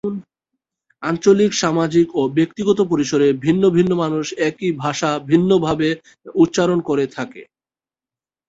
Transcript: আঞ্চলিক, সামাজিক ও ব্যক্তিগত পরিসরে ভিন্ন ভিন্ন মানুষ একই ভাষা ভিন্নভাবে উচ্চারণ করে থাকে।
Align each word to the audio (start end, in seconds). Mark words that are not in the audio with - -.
আঞ্চলিক, 1.03 1.51
সামাজিক 1.53 2.07
ও 2.15 2.21
ব্যক্তিগত 2.29 2.79
পরিসরে 2.81 3.27
ভিন্ন 3.45 3.63
ভিন্ন 3.69 3.91
মানুষ 3.95 4.25
একই 4.49 4.69
ভাষা 4.77 5.11
ভিন্নভাবে 5.29 5.89
উচ্চারণ 6.35 6.79
করে 6.81 7.05
থাকে। 7.07 7.41